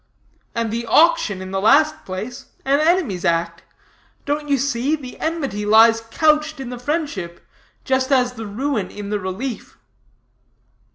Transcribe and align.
"And 0.55 0.71
the 0.71 0.87
auction 0.87 1.43
in 1.43 1.51
the 1.51 1.61
last 1.61 2.05
place 2.05 2.47
an 2.65 2.79
enemy's 2.79 3.23
act. 3.23 3.61
Don't 4.25 4.49
you 4.49 4.57
see? 4.57 4.95
The 4.95 5.19
enmity 5.19 5.63
lies 5.63 6.01
couched 6.09 6.59
in 6.59 6.71
the 6.71 6.79
friendship, 6.79 7.45
just 7.85 8.11
as 8.11 8.33
the 8.33 8.47
ruin 8.47 8.89
in 8.89 9.11
the 9.11 9.19
relief." 9.19 9.77